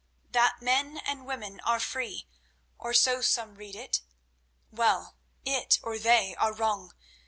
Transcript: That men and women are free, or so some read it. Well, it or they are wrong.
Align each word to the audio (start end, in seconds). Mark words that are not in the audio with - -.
That 0.31 0.63
men 0.63 0.97
and 0.97 1.27
women 1.27 1.59
are 1.59 1.79
free, 1.79 2.27
or 2.79 2.91
so 2.91 3.21
some 3.21 3.53
read 3.53 3.75
it. 3.75 4.01
Well, 4.71 5.15
it 5.45 5.77
or 5.83 5.99
they 5.99 6.33
are 6.37 6.53
wrong. 6.55 6.93